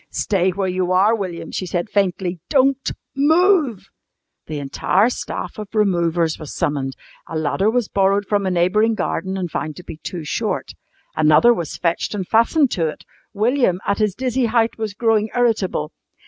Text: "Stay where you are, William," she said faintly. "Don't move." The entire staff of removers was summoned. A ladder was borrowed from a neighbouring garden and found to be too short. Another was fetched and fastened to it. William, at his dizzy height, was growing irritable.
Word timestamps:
"Stay 0.09 0.49
where 0.49 0.67
you 0.67 0.91
are, 0.91 1.13
William," 1.13 1.51
she 1.51 1.67
said 1.67 1.87
faintly. 1.87 2.39
"Don't 2.49 2.91
move." 3.15 3.91
The 4.47 4.57
entire 4.57 5.11
staff 5.11 5.59
of 5.59 5.75
removers 5.75 6.39
was 6.39 6.55
summoned. 6.55 6.95
A 7.27 7.37
ladder 7.37 7.69
was 7.69 7.87
borrowed 7.87 8.25
from 8.25 8.47
a 8.47 8.49
neighbouring 8.49 8.95
garden 8.95 9.37
and 9.37 9.51
found 9.51 9.75
to 9.75 9.83
be 9.83 9.97
too 9.97 10.23
short. 10.23 10.71
Another 11.15 11.53
was 11.53 11.77
fetched 11.77 12.15
and 12.15 12.27
fastened 12.27 12.71
to 12.71 12.87
it. 12.87 13.05
William, 13.31 13.79
at 13.85 13.99
his 13.99 14.15
dizzy 14.15 14.45
height, 14.47 14.75
was 14.75 14.95
growing 14.95 15.29
irritable. 15.35 15.91